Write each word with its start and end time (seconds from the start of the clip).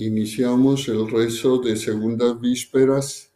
Iniciamos 0.00 0.86
el 0.86 1.10
rezo 1.10 1.58
de 1.58 1.74
segundas 1.74 2.40
vísperas 2.40 3.32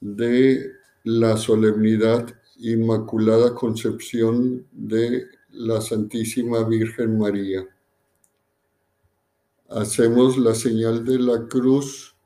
de 0.00 0.72
la 1.04 1.36
solemnidad 1.36 2.34
Inmaculada 2.56 3.54
Concepción 3.54 4.66
de 4.72 5.26
la 5.50 5.82
Santísima 5.82 6.64
Virgen 6.64 7.18
María. 7.18 7.68
Hacemos 9.68 10.38
la 10.38 10.54
señal 10.54 11.04
de 11.04 11.18
la 11.18 11.46
cruz 11.46 12.16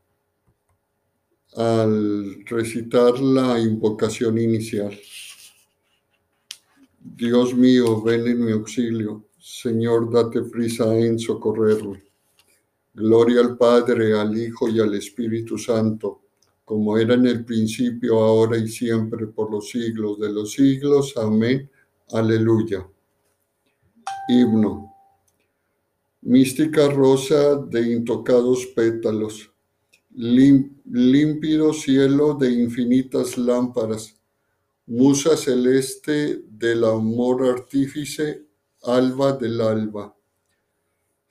al 1.57 2.47
recitar 2.47 3.19
la 3.19 3.59
invocación 3.59 4.39
inicial. 4.39 4.97
Dios 7.01 7.53
mío, 7.53 8.01
ven 8.01 8.29
en 8.29 8.45
mi 8.45 8.53
auxilio. 8.53 9.25
Señor, 9.41 10.13
date 10.13 10.41
prisa 10.43 10.97
en 10.97 11.19
socorrerme. 11.19 12.14
Gloria 12.97 13.41
al 13.41 13.57
Padre, 13.57 14.17
al 14.17 14.39
Hijo 14.39 14.69
y 14.69 14.79
al 14.79 14.95
Espíritu 14.95 15.59
Santo, 15.59 16.23
como 16.65 16.97
era 16.97 17.15
en 17.15 17.27
el 17.27 17.45
principio, 17.45 18.21
ahora 18.21 18.57
y 18.57 18.69
siempre, 18.69 19.27
por 19.27 19.51
los 19.51 19.69
siglos 19.69 20.21
de 20.21 20.33
los 20.33 20.53
siglos. 20.53 21.13
Amén. 21.17 21.69
Aleluya. 22.13 22.89
Himno. 24.29 24.95
Mística 26.23 26.89
rosa 26.89 27.57
de 27.57 27.95
intocados 27.95 28.65
pétalos, 28.67 29.53
límpido 30.13 31.73
cielo 31.73 32.35
de 32.35 32.53
infinitas 32.53 33.37
lámparas, 33.37 34.17
musa 34.87 35.37
celeste 35.37 36.45
del 36.49 36.85
amor 36.85 37.45
artífice, 37.45 38.47
alba 38.83 39.33
del 39.33 39.61
alba 39.61 40.14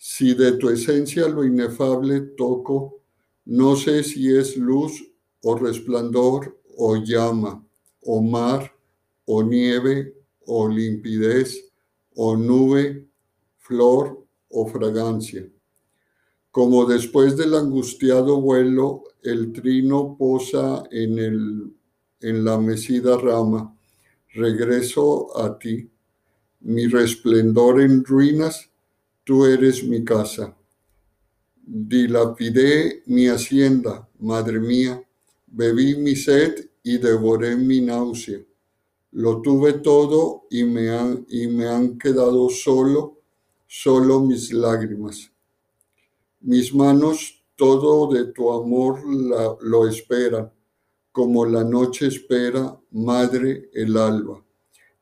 si 0.05 0.33
de 0.33 0.57
tu 0.57 0.69
esencia 0.69 1.29
lo 1.29 1.45
inefable 1.45 2.19
toco, 2.35 2.99
no 3.45 3.77
sé 3.77 4.03
si 4.03 4.35
es 4.35 4.57
luz 4.57 5.01
o 5.41 5.55
resplandor 5.55 6.59
o 6.75 6.97
llama, 6.97 7.65
o 8.01 8.21
mar, 8.21 8.69
o 9.23 9.41
nieve, 9.41 10.13
o 10.45 10.67
limpidez, 10.67 11.57
o 12.15 12.35
nube, 12.35 13.07
flor 13.59 14.27
o 14.49 14.67
fragancia. 14.67 15.49
Como 16.51 16.85
después 16.85 17.37
del 17.37 17.55
angustiado 17.55 18.41
vuelo, 18.41 19.05
el 19.21 19.53
trino 19.53 20.17
posa 20.17 20.83
en, 20.91 21.17
el, 21.17 21.73
en 22.19 22.43
la 22.43 22.57
mecida 22.57 23.17
rama, 23.17 23.73
regreso 24.33 25.39
a 25.39 25.57
ti, 25.57 25.89
mi 26.59 26.87
resplendor 26.87 27.79
en 27.79 28.03
ruinas, 28.03 28.69
tú 29.23 29.45
eres 29.45 29.83
mi 29.83 30.03
casa. 30.03 30.55
Dilapidé 31.65 33.03
mi 33.05 33.27
hacienda, 33.27 34.09
madre 34.19 34.59
mía, 34.59 35.01
bebí 35.47 35.95
mi 35.95 36.15
sed 36.15 36.69
y 36.83 36.97
devoré 36.97 37.55
mi 37.55 37.79
náusea. 37.81 38.39
Lo 39.11 39.41
tuve 39.41 39.73
todo 39.73 40.47
y 40.49 40.63
me 40.63 40.89
han, 40.89 41.25
y 41.29 41.47
me 41.47 41.67
han 41.67 41.97
quedado 41.97 42.49
solo, 42.49 43.21
solo 43.67 44.19
mis 44.21 44.51
lágrimas. 44.51 45.31
Mis 46.41 46.73
manos 46.73 47.45
todo 47.55 48.11
de 48.11 48.33
tu 48.33 48.51
amor 48.51 49.01
lo 49.61 49.87
esperan, 49.87 50.51
como 51.11 51.45
la 51.45 51.63
noche 51.63 52.07
espera, 52.07 52.77
madre, 52.91 53.69
el 53.73 53.95
alba. 53.95 54.43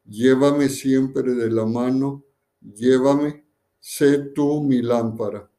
Llévame 0.06 0.68
siempre 0.68 1.34
de 1.34 1.50
la 1.50 1.66
mano, 1.66 2.26
llévame 2.62 3.46
Sé 3.84 4.20
tú 4.36 4.62
mi 4.62 4.84
lámpara. 4.84 5.50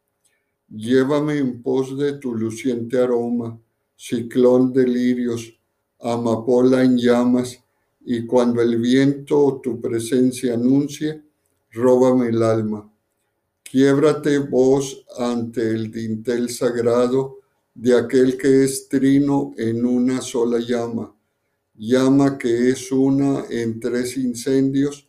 Llévame 0.69 1.39
en 1.39 1.61
pos 1.61 1.99
de 1.99 2.19
tu 2.19 2.37
luciente 2.37 2.99
aroma, 2.99 3.61
ciclón 3.97 4.73
de 4.73 4.87
lirios, 4.87 5.59
amapola 6.01 6.85
en 6.85 6.97
llamas, 6.97 7.59
y 8.01 8.25
cuando 8.25 8.63
el 8.63 8.79
viento 8.79 9.61
tu 9.61 9.81
presencia 9.81 10.55
anuncie, 10.55 11.21
róbame 11.73 12.29
el 12.29 12.45
alma. 12.45 12.89
Quiebrate 13.65 14.39
vos 14.39 15.05
ante 15.19 15.71
el 15.71 15.91
dintel 15.91 16.49
sagrado 16.49 17.41
de 17.75 17.99
aquel 17.99 18.39
que 18.39 18.63
es 18.63 18.89
trino 18.89 19.53
en 19.57 19.85
una 19.85 20.21
sola 20.21 20.61
llama, 20.61 21.13
llama 21.75 22.39
que 22.39 22.71
es 22.71 22.93
una 22.93 23.47
en 23.51 23.81
tres 23.81 24.17
incendios, 24.17 25.09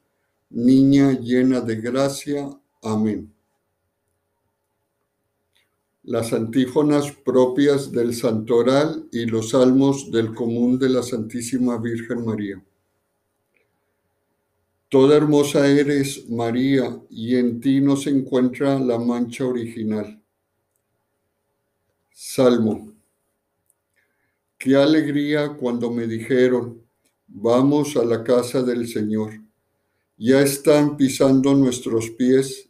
niña 0.50 1.12
llena 1.12 1.62
de 1.62 1.76
gracia, 1.76 2.50
Amén. 2.84 3.34
Las 6.04 6.34
antífonas 6.34 7.14
propias 7.14 7.94
del 7.94 8.14
santoral 8.14 9.08
y 9.10 9.26
los 9.26 9.52
salmos 9.52 10.12
del 10.12 10.36
común 10.36 10.78
de 10.78 10.90
la 10.90 11.02
Santísima 11.02 11.78
Virgen 11.78 12.26
María. 12.26 12.62
Toda 14.90 15.16
hermosa 15.16 15.66
eres, 15.66 16.30
María, 16.30 17.02
y 17.10 17.38
en 17.38 17.62
ti 17.62 17.80
no 17.80 17.96
se 17.96 18.10
encuentra 18.10 18.78
la 18.80 19.00
mancha 19.00 19.46
original. 19.46 20.22
Salmo. 22.12 22.94
Qué 24.58 24.76
alegría 24.76 25.56
cuando 25.58 25.90
me 25.90 26.06
dijeron, 26.06 26.82
vamos 27.28 27.96
a 27.96 28.04
la 28.04 28.26
casa 28.26 28.62
del 28.62 28.88
Señor. 28.90 29.32
Ya 30.18 30.42
están 30.42 30.98
pisando 30.98 31.54
nuestros 31.56 32.10
pies 32.12 32.70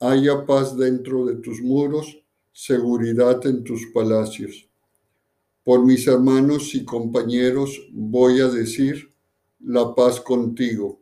haya 0.00 0.46
paz 0.46 0.76
dentro 0.76 1.26
de 1.26 1.36
tus 1.36 1.60
muros, 1.60 2.18
seguridad 2.52 3.44
en 3.46 3.64
tus 3.64 3.86
palacios. 3.86 4.68
Por 5.64 5.84
mis 5.84 6.06
hermanos 6.06 6.74
y 6.74 6.84
compañeros 6.84 7.88
voy 7.92 8.40
a 8.40 8.48
decir 8.48 9.12
la 9.60 9.94
paz 9.94 10.20
contigo. 10.20 11.00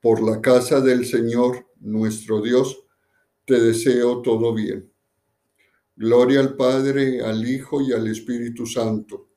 Por 0.00 0.22
la 0.22 0.40
casa 0.40 0.80
del 0.80 1.04
Señor, 1.06 1.66
nuestro 1.80 2.40
Dios, 2.42 2.84
te 3.44 3.60
deseo 3.60 4.22
todo 4.22 4.54
bien. 4.54 4.90
Gloria 5.96 6.40
al 6.40 6.56
Padre, 6.56 7.22
al 7.22 7.48
Hijo 7.48 7.80
y 7.80 7.92
al 7.92 8.06
Espíritu 8.06 8.66
Santo, 8.66 9.28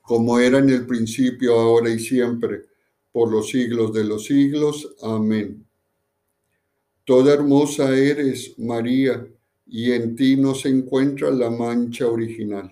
como 0.00 0.38
era 0.40 0.58
en 0.58 0.70
el 0.70 0.86
principio, 0.86 1.54
ahora 1.54 1.90
y 1.90 2.00
siempre, 2.00 2.64
por 3.12 3.30
los 3.30 3.50
siglos 3.50 3.92
de 3.92 4.04
los 4.04 4.24
siglos. 4.24 4.96
Amén. 5.02 5.69
Toda 7.10 7.34
hermosa 7.34 7.92
eres, 7.92 8.56
María, 8.56 9.26
y 9.66 9.90
en 9.90 10.14
ti 10.14 10.36
no 10.36 10.54
se 10.54 10.68
encuentra 10.68 11.28
la 11.32 11.50
mancha 11.50 12.06
original. 12.06 12.70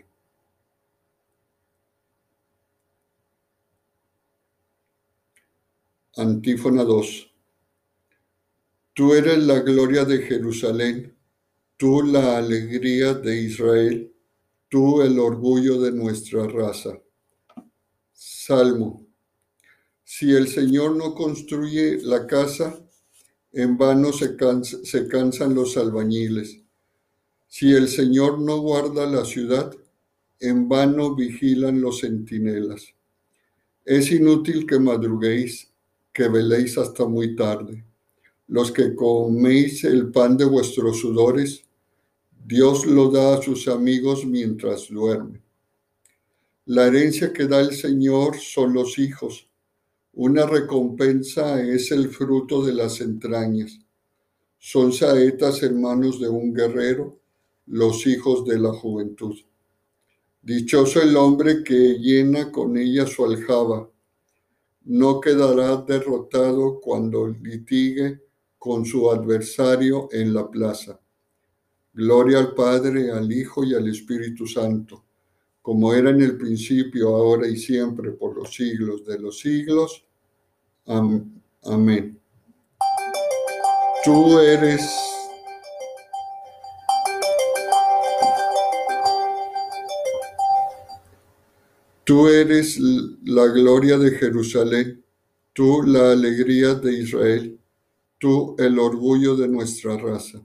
Antífona 6.14 6.84
2. 6.84 7.34
Tú 8.94 9.12
eres 9.12 9.38
la 9.38 9.58
gloria 9.58 10.04
de 10.04 10.18
Jerusalén, 10.18 11.16
tú 11.76 12.04
la 12.04 12.38
alegría 12.38 13.14
de 13.14 13.42
Israel, 13.42 14.14
tú 14.68 15.02
el 15.02 15.18
orgullo 15.18 15.80
de 15.80 15.90
nuestra 15.90 16.46
raza. 16.46 16.96
Salmo. 18.12 19.04
Si 20.04 20.30
el 20.30 20.46
Señor 20.46 20.94
no 20.94 21.16
construye 21.16 21.98
la 22.02 22.24
casa, 22.24 22.87
en 23.52 23.78
vano 23.78 24.12
se, 24.12 24.36
cansan 24.36 25.54
los 25.54 25.76
albañiles. 25.76 26.60
Si 27.46 27.72
el 27.72 27.88
Señor 27.88 28.38
no 28.38 28.60
guarda 28.60 29.06
la 29.06 29.24
ciudad, 29.24 29.74
en 30.40 30.68
vano 30.68 31.14
vigilan 31.14 31.80
los 31.80 32.00
centinelas. 32.00 32.94
Es 33.84 34.12
inútil 34.12 34.66
que 34.66 34.78
madruguéis, 34.78 35.72
que 36.12 36.28
veléis 36.28 36.76
hasta 36.76 37.06
muy 37.06 37.34
tarde. 37.34 37.84
Los 38.46 38.70
que 38.70 38.94
coméis 38.94 39.84
el 39.84 40.10
pan 40.10 40.36
de 40.36 40.44
vuestros 40.44 41.00
sudores, 41.00 41.64
Dios 42.44 42.86
lo 42.86 43.10
da 43.10 43.36
a 43.36 43.42
sus 43.42 43.66
amigos 43.68 44.24
mientras 44.24 44.88
duermen. 44.88 45.42
La 46.66 46.86
herencia 46.86 47.32
que 47.32 47.46
da 47.46 47.60
el 47.60 47.74
Señor 47.74 48.36
son 48.38 48.74
los 48.74 48.98
hijos 48.98 49.47
una 50.20 50.46
recompensa 50.46 51.62
es 51.62 51.92
el 51.92 52.08
fruto 52.08 52.66
de 52.66 52.74
las 52.74 53.00
entrañas. 53.00 53.78
Son 54.58 54.92
saetas 54.92 55.62
hermanos 55.62 56.20
de 56.20 56.28
un 56.28 56.52
guerrero, 56.52 57.20
los 57.66 58.04
hijos 58.04 58.44
de 58.44 58.58
la 58.58 58.72
juventud. 58.72 59.36
Dichoso 60.42 61.00
el 61.00 61.16
hombre 61.16 61.62
que 61.62 62.00
llena 62.00 62.50
con 62.50 62.76
ella 62.76 63.06
su 63.06 63.24
aljaba, 63.24 63.88
no 64.86 65.20
quedará 65.20 65.76
derrotado 65.76 66.80
cuando 66.80 67.28
litigue 67.28 68.20
con 68.58 68.84
su 68.84 69.12
adversario 69.12 70.08
en 70.10 70.34
la 70.34 70.50
plaza. 70.50 70.98
Gloria 71.92 72.40
al 72.40 72.54
Padre, 72.54 73.12
al 73.12 73.30
Hijo 73.30 73.62
y 73.62 73.72
al 73.72 73.88
Espíritu 73.88 74.48
Santo, 74.48 75.04
como 75.62 75.94
era 75.94 76.10
en 76.10 76.22
el 76.22 76.36
principio, 76.36 77.14
ahora 77.14 77.46
y 77.46 77.56
siempre, 77.56 78.10
por 78.10 78.34
los 78.34 78.52
siglos 78.52 79.06
de 79.06 79.20
los 79.20 79.38
siglos. 79.38 80.06
Amén. 80.88 82.18
Tú 84.04 84.38
eres 84.38 84.80
Tú 92.04 92.26
eres 92.26 92.78
la 92.78 93.48
gloria 93.48 93.98
de 93.98 94.12
Jerusalén, 94.12 95.04
tú 95.52 95.82
la 95.82 96.12
alegría 96.12 96.74
de 96.74 96.94
Israel, 96.94 97.60
tú 98.16 98.56
el 98.58 98.78
orgullo 98.78 99.36
de 99.36 99.46
nuestra 99.46 99.94
raza. 99.98 100.42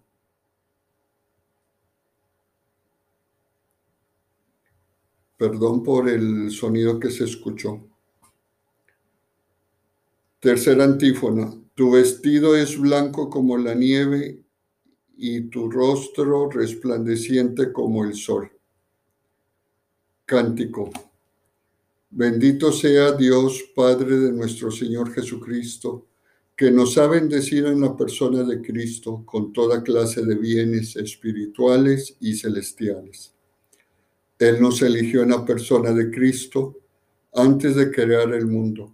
Perdón 5.37 5.83
por 5.83 6.09
el 6.09 6.51
sonido 6.51 6.99
que 6.99 7.09
se 7.11 7.23
escuchó. 7.23 7.92
Tercera 10.43 10.83
antífona. 10.83 11.53
Tu 11.73 11.89
vestido 11.89 12.57
es 12.57 12.77
blanco 12.77 13.29
como 13.29 13.57
la 13.57 13.73
nieve 13.73 14.43
y 15.15 15.43
tu 15.43 15.71
rostro 15.71 16.49
resplandeciente 16.49 17.71
como 17.71 18.03
el 18.03 18.13
sol. 18.13 18.51
Cántico. 20.25 20.91
Bendito 22.09 22.73
sea 22.73 23.13
Dios, 23.13 23.63
Padre 23.73 24.19
de 24.19 24.33
nuestro 24.33 24.69
Señor 24.69 25.13
Jesucristo, 25.13 26.07
que 26.57 26.69
nos 26.69 26.97
ha 26.97 27.07
bendecido 27.07 27.69
en 27.71 27.79
la 27.79 27.95
persona 27.95 28.43
de 28.43 28.61
Cristo 28.61 29.23
con 29.25 29.53
toda 29.53 29.81
clase 29.81 30.25
de 30.25 30.35
bienes 30.35 30.97
espirituales 30.97 32.17
y 32.19 32.35
celestiales. 32.35 33.33
Él 34.37 34.59
nos 34.59 34.81
eligió 34.81 35.23
en 35.23 35.29
la 35.29 35.45
persona 35.45 35.93
de 35.93 36.11
Cristo 36.11 36.81
antes 37.33 37.77
de 37.77 37.89
crear 37.89 38.33
el 38.33 38.45
mundo, 38.45 38.93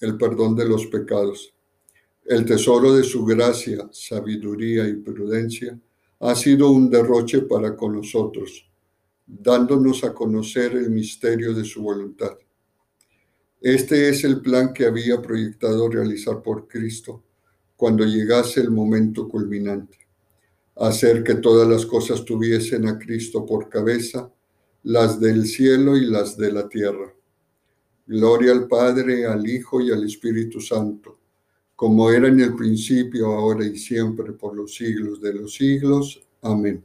el 0.00 0.16
perdón 0.16 0.56
de 0.56 0.68
los 0.68 0.86
pecados. 0.86 1.54
El 2.24 2.44
tesoro 2.44 2.94
de 2.94 3.04
su 3.04 3.24
gracia, 3.24 3.88
sabiduría 3.90 4.88
y 4.88 4.94
prudencia 4.94 5.78
ha 6.20 6.34
sido 6.34 6.70
un 6.70 6.90
derroche 6.90 7.42
para 7.42 7.76
con 7.76 7.96
nosotros 7.96 8.68
dándonos 9.28 10.04
a 10.04 10.14
conocer 10.14 10.72
el 10.72 10.90
misterio 10.90 11.52
de 11.52 11.64
su 11.64 11.82
voluntad. 11.82 12.36
Este 13.60 14.08
es 14.08 14.24
el 14.24 14.40
plan 14.40 14.72
que 14.72 14.86
había 14.86 15.20
proyectado 15.20 15.88
realizar 15.88 16.42
por 16.42 16.66
Cristo 16.66 17.22
cuando 17.76 18.04
llegase 18.04 18.60
el 18.60 18.70
momento 18.70 19.28
culminante, 19.28 19.98
hacer 20.76 21.22
que 21.22 21.34
todas 21.34 21.68
las 21.68 21.84
cosas 21.84 22.24
tuviesen 22.24 22.88
a 22.88 22.98
Cristo 22.98 23.44
por 23.44 23.68
cabeza, 23.68 24.32
las 24.82 25.20
del 25.20 25.46
cielo 25.46 25.96
y 25.96 26.06
las 26.06 26.36
de 26.36 26.52
la 26.52 26.68
tierra. 26.68 27.14
Gloria 28.08 28.52
al 28.52 28.66
Padre, 28.66 29.26
al 29.26 29.46
Hijo 29.46 29.82
y 29.82 29.90
al 29.90 30.02
Espíritu 30.02 30.62
Santo, 30.62 31.18
como 31.76 32.10
era 32.10 32.28
en 32.28 32.40
el 32.40 32.56
principio, 32.56 33.26
ahora 33.26 33.66
y 33.66 33.76
siempre, 33.76 34.32
por 34.32 34.56
los 34.56 34.74
siglos 34.74 35.20
de 35.20 35.34
los 35.34 35.52
siglos. 35.52 36.18
Amén. 36.40 36.82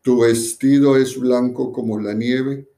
Tu 0.00 0.20
vestido 0.20 0.96
es 0.96 1.18
blanco 1.18 1.72
como 1.72 1.98
la 1.98 2.14
nieve 2.14 2.68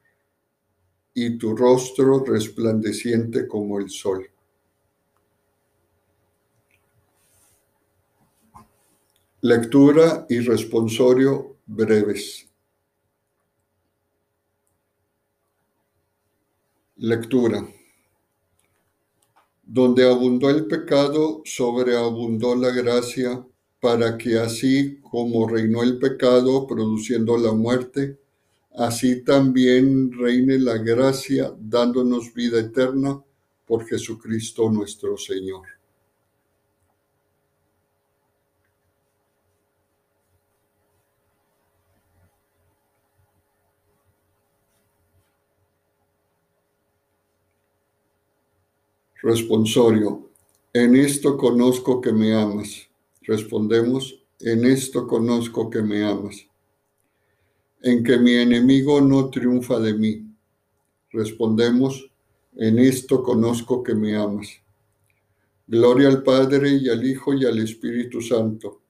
y 1.12 1.36
tu 1.36 1.54
rostro 1.54 2.24
resplandeciente 2.24 3.46
como 3.46 3.78
el 3.78 3.90
sol. 3.90 4.26
Lectura 9.42 10.24
y 10.30 10.38
responsorio 10.38 11.56
breves. 11.66 12.48
Lectura. 16.96 17.66
Donde 19.64 20.08
abundó 20.08 20.48
el 20.48 20.66
pecado, 20.66 21.42
sobreabundó 21.44 22.54
la 22.54 22.70
gracia 22.70 23.44
para 23.80 24.16
que 24.16 24.38
así 24.38 25.00
como 25.02 25.48
reinó 25.48 25.82
el 25.82 25.98
pecado 25.98 26.68
produciendo 26.68 27.36
la 27.36 27.52
muerte, 27.52 28.20
así 28.76 29.22
también 29.24 30.12
reine 30.12 30.56
la 30.60 30.78
gracia 30.78 31.52
dándonos 31.58 32.32
vida 32.32 32.60
eterna 32.60 33.20
por 33.66 33.84
Jesucristo 33.88 34.70
nuestro 34.70 35.16
Señor. 35.16 35.62
Responsorio. 49.24 50.30
En 50.72 50.94
esto 50.94 51.36
conozco 51.36 52.00
que 52.00 52.12
me 52.12 52.34
amas 52.34 52.88
Respondemos, 53.26 54.22
en 54.40 54.66
esto 54.66 55.06
conozco 55.06 55.70
que 55.70 55.80
me 55.80 56.04
amas, 56.04 56.46
en 57.82 58.04
que 58.04 58.18
mi 58.18 58.34
enemigo 58.34 59.00
no 59.00 59.30
triunfa 59.30 59.80
de 59.80 59.94
mí. 59.94 60.26
Respondemos, 61.10 62.10
en 62.56 62.78
esto 62.78 63.22
conozco 63.22 63.82
que 63.82 63.94
me 63.94 64.14
amas. 64.14 64.48
Gloria 65.66 66.08
al 66.08 66.22
Padre 66.22 66.74
y 66.74 66.90
al 66.90 67.02
Hijo 67.06 67.32
y 67.32 67.46
al 67.46 67.58
Espíritu 67.60 68.20
Santo. 68.20 68.82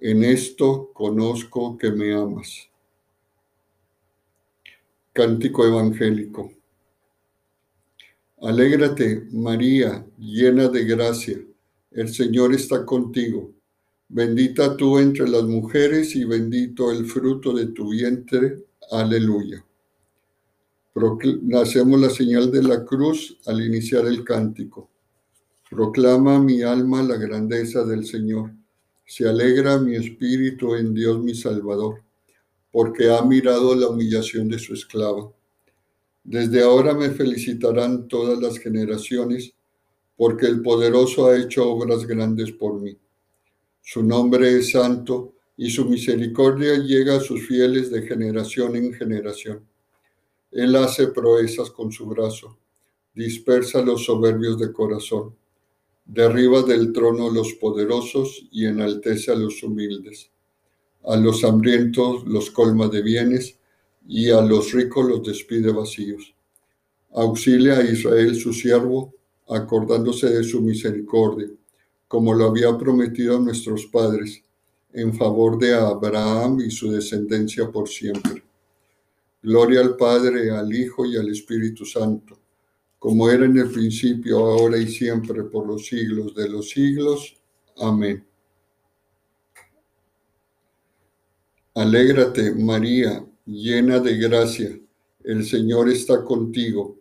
En 0.00 0.24
esto 0.24 0.90
conozco 0.94 1.76
que 1.76 1.90
me 1.90 2.14
amas. 2.14 2.70
Cántico 5.12 5.66
Evangélico. 5.66 6.52
Alégrate, 8.42 9.26
María, 9.30 10.04
llena 10.18 10.68
de 10.68 10.84
gracia 10.84 11.38
el 11.94 12.08
Señor 12.08 12.54
está 12.54 12.86
contigo. 12.86 13.52
Bendita 14.08 14.76
tú 14.76 14.98
entre 14.98 15.28
las 15.28 15.44
mujeres 15.44 16.16
y 16.16 16.24
bendito 16.24 16.90
el 16.90 17.04
fruto 17.04 17.52
de 17.52 17.66
tu 17.66 17.90
vientre. 17.90 18.64
Aleluya. 18.90 19.64
Hacemos 21.54 22.00
la 22.00 22.10
señal 22.10 22.50
de 22.50 22.62
la 22.62 22.84
cruz 22.84 23.38
al 23.46 23.62
iniciar 23.62 24.06
el 24.06 24.24
cántico. 24.24 24.90
Proclama 25.68 26.38
mi 26.38 26.62
alma 26.62 27.02
la 27.02 27.16
grandeza 27.16 27.84
del 27.84 28.06
Señor. 28.06 28.52
Se 29.06 29.28
alegra 29.28 29.78
mi 29.78 29.96
espíritu 29.96 30.74
en 30.74 30.94
Dios 30.94 31.18
mi 31.18 31.34
Salvador, 31.34 32.02
porque 32.70 33.10
ha 33.10 33.22
mirado 33.22 33.74
la 33.74 33.88
humillación 33.88 34.48
de 34.48 34.58
su 34.58 34.72
esclava. 34.74 35.30
Desde 36.24 36.62
ahora 36.62 36.94
me 36.94 37.10
felicitarán 37.10 38.06
todas 38.06 38.38
las 38.38 38.58
generaciones 38.58 39.54
porque 40.16 40.46
el 40.46 40.62
poderoso 40.62 41.26
ha 41.26 41.36
hecho 41.36 41.68
obras 41.68 42.06
grandes 42.06 42.52
por 42.52 42.80
mí. 42.80 42.96
Su 43.80 44.02
nombre 44.04 44.56
es 44.56 44.70
santo 44.70 45.34
y 45.56 45.70
su 45.70 45.84
misericordia 45.84 46.76
llega 46.76 47.16
a 47.16 47.20
sus 47.20 47.46
fieles 47.46 47.90
de 47.90 48.02
generación 48.02 48.76
en 48.76 48.94
generación. 48.94 49.66
Él 50.52 50.76
hace 50.76 51.08
proezas 51.08 51.70
con 51.70 51.90
su 51.90 52.06
brazo, 52.06 52.56
dispersa 53.14 53.82
los 53.82 54.04
soberbios 54.04 54.58
de 54.58 54.72
corazón, 54.72 55.34
derriba 56.04 56.62
del 56.62 56.92
trono 56.92 57.30
los 57.30 57.54
poderosos 57.54 58.46
y 58.50 58.66
enaltece 58.66 59.32
a 59.32 59.34
los 59.34 59.62
humildes. 59.62 60.30
A 61.04 61.16
los 61.16 61.42
hambrientos 61.42 62.24
los 62.26 62.50
colma 62.50 62.88
de 62.88 63.02
bienes 63.02 63.58
y 64.06 64.30
a 64.30 64.40
los 64.40 64.72
ricos 64.72 65.08
los 65.08 65.22
despide 65.22 65.72
vacíos. 65.72 66.34
Auxilia 67.12 67.78
a 67.78 67.82
Israel 67.82 68.34
su 68.36 68.52
siervo, 68.52 69.14
acordándose 69.48 70.30
de 70.30 70.44
su 70.44 70.60
misericordia, 70.60 71.48
como 72.08 72.34
lo 72.34 72.46
había 72.46 72.76
prometido 72.76 73.36
a 73.36 73.40
nuestros 73.40 73.86
padres, 73.86 74.42
en 74.92 75.14
favor 75.14 75.58
de 75.58 75.74
Abraham 75.74 76.60
y 76.60 76.70
su 76.70 76.90
descendencia 76.90 77.70
por 77.70 77.88
siempre. 77.88 78.42
Gloria 79.42 79.80
al 79.80 79.96
Padre, 79.96 80.50
al 80.50 80.72
Hijo 80.72 81.04
y 81.04 81.16
al 81.16 81.28
Espíritu 81.28 81.84
Santo, 81.84 82.38
como 82.98 83.28
era 83.28 83.44
en 83.44 83.56
el 83.56 83.70
principio, 83.70 84.38
ahora 84.38 84.78
y 84.78 84.86
siempre, 84.86 85.42
por 85.42 85.66
los 85.66 85.86
siglos 85.86 86.34
de 86.34 86.48
los 86.48 86.70
siglos. 86.70 87.36
Amén. 87.76 88.24
Alégrate, 91.74 92.52
María, 92.52 93.24
llena 93.52 94.00
de 94.00 94.16
gracia, 94.16 94.78
el 95.24 95.44
Señor 95.44 95.88
está 95.88 96.24
contigo. 96.24 96.98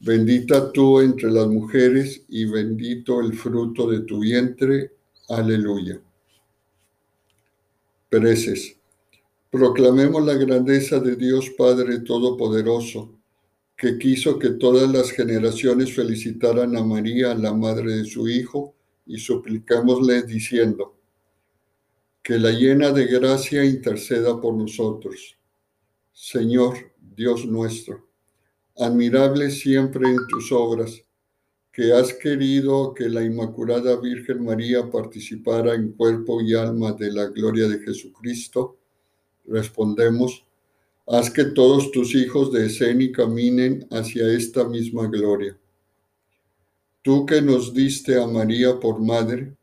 Bendita 0.00 0.72
tú 0.72 1.00
entre 1.00 1.30
las 1.30 1.46
mujeres 1.46 2.22
y 2.28 2.46
bendito 2.46 3.20
el 3.20 3.34
fruto 3.34 3.88
de 3.90 4.00
tu 4.00 4.20
vientre. 4.20 4.92
Aleluya. 5.28 6.00
Preces. 8.08 8.76
Proclamemos 9.50 10.24
la 10.24 10.34
grandeza 10.34 11.00
de 11.00 11.16
Dios 11.16 11.50
Padre 11.50 12.00
Todopoderoso, 12.00 13.12
que 13.76 13.98
quiso 13.98 14.38
que 14.38 14.50
todas 14.50 14.90
las 14.90 15.10
generaciones 15.10 15.92
felicitaran 15.94 16.76
a 16.76 16.84
María, 16.84 17.34
la 17.34 17.52
madre 17.52 17.96
de 17.96 18.04
su 18.04 18.28
Hijo, 18.28 18.74
y 19.06 19.18
suplicámosle 19.18 20.22
diciendo, 20.22 20.96
que 22.22 22.38
la 22.38 22.52
llena 22.52 22.92
de 22.92 23.06
gracia 23.06 23.64
interceda 23.64 24.40
por 24.40 24.54
nosotros. 24.54 25.36
Señor, 26.22 26.76
Dios 27.16 27.46
nuestro, 27.46 28.06
admirable 28.76 29.50
siempre 29.50 30.06
en 30.06 30.18
tus 30.28 30.52
obras, 30.52 31.02
que 31.72 31.94
has 31.94 32.12
querido 32.12 32.92
que 32.92 33.08
la 33.08 33.24
Inmaculada 33.24 33.98
Virgen 33.98 34.44
María 34.44 34.90
participara 34.90 35.74
en 35.74 35.92
cuerpo 35.92 36.42
y 36.42 36.54
alma 36.54 36.92
de 36.92 37.10
la 37.10 37.24
gloria 37.28 37.66
de 37.68 37.78
Jesucristo, 37.78 38.76
respondemos, 39.46 40.44
haz 41.06 41.30
que 41.30 41.44
todos 41.44 41.90
tus 41.90 42.14
hijos 42.14 42.52
deseen 42.52 43.00
y 43.00 43.12
caminen 43.12 43.88
hacia 43.90 44.30
esta 44.30 44.68
misma 44.68 45.06
gloria. 45.06 45.58
Tú 47.00 47.24
que 47.24 47.40
nos 47.40 47.72
diste 47.72 48.22
a 48.22 48.26
María 48.26 48.78
por 48.78 49.00
madre, 49.00 49.56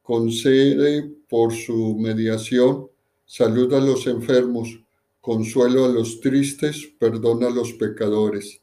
concede 0.00 1.10
por 1.28 1.52
su 1.52 1.96
mediación 1.98 2.88
salud 3.26 3.74
a 3.74 3.80
los 3.80 4.06
enfermos, 4.06 4.80
consuelo 5.20 5.84
a 5.84 5.88
los 5.88 6.20
tristes, 6.20 6.86
perdona 6.98 7.48
a 7.48 7.50
los 7.50 7.72
pecadores. 7.74 8.60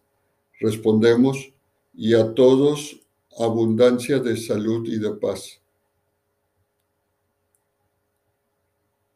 Respondemos, 0.60 1.52
y 1.98 2.14
a 2.14 2.34
todos 2.34 3.00
abundancia 3.40 4.20
de 4.20 4.38
salud 4.38 4.88
y 4.88 5.00
de 5.00 5.12
paz. 5.12 5.62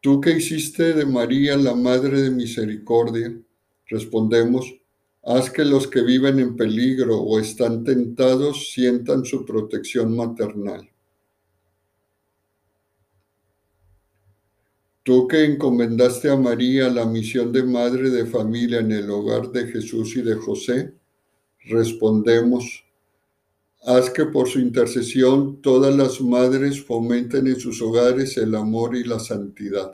Tú 0.00 0.20
que 0.20 0.30
hiciste 0.30 0.94
de 0.94 1.04
María 1.04 1.56
la 1.56 1.74
Madre 1.74 2.22
de 2.22 2.30
Misericordia, 2.30 3.38
respondemos, 3.86 4.74
haz 5.22 5.50
que 5.50 5.64
los 5.64 5.86
que 5.86 6.00
viven 6.00 6.38
en 6.38 6.56
peligro 6.56 7.20
o 7.20 7.38
están 7.38 7.84
tentados 7.84 8.72
sientan 8.72 9.26
su 9.26 9.44
protección 9.44 10.16
maternal. 10.16 10.90
Tú 15.10 15.26
que 15.26 15.44
encomendaste 15.44 16.30
a 16.30 16.36
María 16.36 16.88
la 16.88 17.04
misión 17.04 17.50
de 17.50 17.64
madre 17.64 18.10
de 18.10 18.26
familia 18.26 18.78
en 18.78 18.92
el 18.92 19.10
hogar 19.10 19.50
de 19.50 19.66
Jesús 19.66 20.16
y 20.16 20.22
de 20.22 20.36
José, 20.36 20.94
respondemos, 21.64 22.84
haz 23.82 24.08
que 24.10 24.26
por 24.26 24.48
su 24.48 24.60
intercesión 24.60 25.60
todas 25.62 25.96
las 25.96 26.20
madres 26.20 26.84
fomenten 26.84 27.48
en 27.48 27.58
sus 27.58 27.82
hogares 27.82 28.36
el 28.36 28.54
amor 28.54 28.94
y 28.94 29.02
la 29.02 29.18
santidad. 29.18 29.90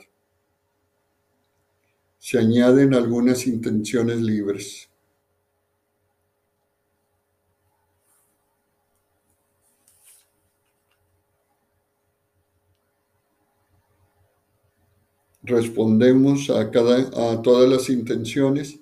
Se 2.19 2.37
añaden 2.37 2.93
algunas 2.93 3.47
intenciones 3.47 4.21
libres. 4.21 4.86
Respondemos 15.47 16.49
a, 16.49 16.69
cada, 16.71 17.31
a 17.31 17.41
todas 17.41 17.69
las 17.69 17.89
intenciones 17.89 18.81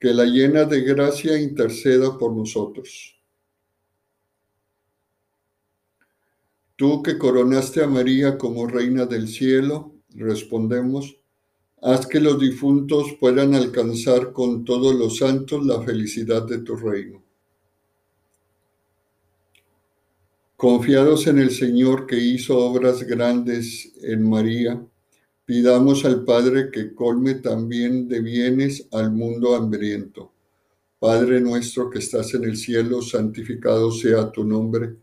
que 0.00 0.12
la 0.12 0.24
llena 0.24 0.64
de 0.64 0.80
gracia 0.80 1.40
interceda 1.40 2.18
por 2.18 2.32
nosotros. 2.32 3.16
Tú 6.74 7.00
que 7.00 7.16
coronaste 7.16 7.84
a 7.84 7.86
María 7.86 8.36
como 8.36 8.66
reina 8.66 9.06
del 9.06 9.28
cielo, 9.28 9.92
respondemos, 10.08 11.16
haz 11.80 12.08
que 12.08 12.18
los 12.18 12.40
difuntos 12.40 13.14
puedan 13.20 13.54
alcanzar 13.54 14.32
con 14.32 14.64
todos 14.64 14.96
los 14.96 15.18
santos 15.18 15.64
la 15.64 15.80
felicidad 15.82 16.42
de 16.42 16.58
tu 16.58 16.74
reino. 16.74 17.22
Confiados 20.56 21.28
en 21.28 21.38
el 21.38 21.52
Señor 21.52 22.06
que 22.06 22.16
hizo 22.16 22.58
obras 22.58 23.04
grandes 23.04 23.92
en 24.02 24.28
María, 24.28 24.84
Pidamos 25.50 26.04
al 26.04 26.24
Padre 26.24 26.70
que 26.70 26.94
colme 26.94 27.34
también 27.34 28.06
de 28.06 28.20
bienes 28.20 28.86
al 28.92 29.10
mundo 29.10 29.56
hambriento. 29.56 30.30
Padre 31.00 31.40
nuestro 31.40 31.90
que 31.90 31.98
estás 31.98 32.34
en 32.34 32.44
el 32.44 32.56
cielo, 32.56 33.02
santificado 33.02 33.90
sea 33.90 34.30
tu 34.30 34.44
nombre. 34.44 34.94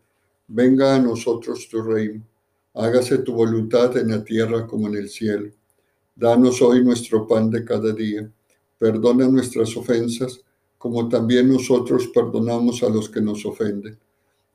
Venga 0.46 0.94
a 0.94 1.00
nosotros 1.00 1.68
tu 1.68 1.82
reino. 1.82 2.22
Hágase 2.72 3.18
tu 3.18 3.34
voluntad 3.34 3.94
en 3.98 4.08
la 4.08 4.24
tierra 4.24 4.66
como 4.66 4.88
en 4.88 4.96
el 4.96 5.10
cielo. 5.10 5.50
Danos 6.16 6.62
hoy 6.62 6.82
nuestro 6.82 7.26
pan 7.26 7.50
de 7.50 7.62
cada 7.62 7.92
día. 7.92 8.32
Perdona 8.78 9.28
nuestras 9.28 9.76
ofensas, 9.76 10.40
como 10.78 11.10
también 11.10 11.52
nosotros 11.52 12.08
perdonamos 12.14 12.82
a 12.82 12.88
los 12.88 13.10
que 13.10 13.20
nos 13.20 13.44
ofenden. 13.44 13.98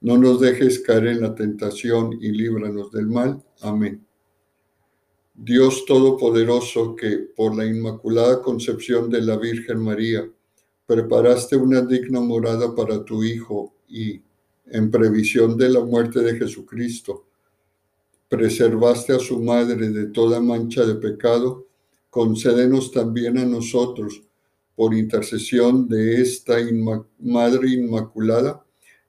No 0.01 0.17
nos 0.17 0.39
dejes 0.39 0.79
caer 0.79 1.05
en 1.05 1.21
la 1.21 1.35
tentación 1.35 2.17
y 2.19 2.31
líbranos 2.31 2.91
del 2.91 3.05
mal. 3.05 3.43
Amén. 3.61 4.03
Dios 5.35 5.85
Todopoderoso, 5.85 6.95
que 6.95 7.17
por 7.35 7.55
la 7.55 7.65
Inmaculada 7.65 8.41
Concepción 8.41 9.09
de 9.09 9.21
la 9.21 9.35
Virgen 9.35 9.79
María 9.79 10.29
preparaste 10.85 11.55
una 11.55 11.81
digna 11.81 12.19
morada 12.19 12.75
para 12.75 13.03
tu 13.03 13.23
Hijo 13.23 13.73
y, 13.87 14.21
en 14.67 14.91
previsión 14.91 15.57
de 15.57 15.69
la 15.69 15.79
muerte 15.79 16.19
de 16.19 16.37
Jesucristo, 16.37 17.25
preservaste 18.29 19.13
a 19.13 19.19
su 19.19 19.39
madre 19.41 19.89
de 19.89 20.07
toda 20.07 20.39
mancha 20.39 20.85
de 20.85 20.95
pecado, 20.95 21.65
concédenos 22.09 22.91
también 22.91 23.37
a 23.39 23.45
nosotros, 23.45 24.21
por 24.75 24.93
intercesión 24.93 25.87
de 25.87 26.21
esta 26.21 26.57
Madre 27.19 27.69
Inmaculada, 27.69 28.63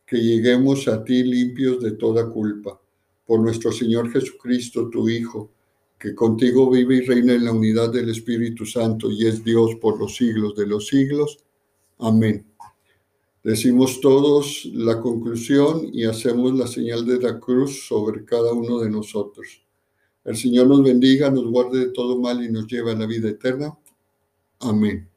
que 0.06 0.18
lleguemos 0.18 0.88
a 0.88 1.02
ti 1.04 1.22
limpios 1.22 1.82
de 1.82 1.92
toda 1.92 2.28
culpa. 2.28 2.80
Por 3.26 3.40
nuestro 3.40 3.72
Señor 3.72 4.10
Jesucristo, 4.10 4.90
tu 4.90 5.08
Hijo, 5.08 5.53
que 6.04 6.14
contigo 6.14 6.70
vive 6.70 6.96
y 6.96 7.00
reina 7.00 7.32
en 7.32 7.46
la 7.46 7.52
unidad 7.52 7.90
del 7.90 8.10
Espíritu 8.10 8.66
Santo 8.66 9.10
y 9.10 9.26
es 9.26 9.42
Dios 9.42 9.76
por 9.80 9.98
los 9.98 10.14
siglos 10.14 10.54
de 10.54 10.66
los 10.66 10.88
siglos. 10.88 11.38
Amén. 11.98 12.44
Decimos 13.42 14.02
todos 14.02 14.66
la 14.74 15.00
conclusión 15.00 15.88
y 15.94 16.04
hacemos 16.04 16.52
la 16.58 16.66
señal 16.66 17.06
de 17.06 17.18
la 17.18 17.40
cruz 17.40 17.86
sobre 17.88 18.22
cada 18.26 18.52
uno 18.52 18.80
de 18.80 18.90
nosotros. 18.90 19.64
El 20.26 20.36
Señor 20.36 20.66
nos 20.66 20.82
bendiga, 20.82 21.30
nos 21.30 21.46
guarde 21.46 21.86
de 21.86 21.92
todo 21.92 22.20
mal 22.20 22.44
y 22.44 22.52
nos 22.52 22.66
lleve 22.66 22.92
a 22.92 22.96
la 22.96 23.06
vida 23.06 23.30
eterna. 23.30 23.74
Amén. 24.60 25.13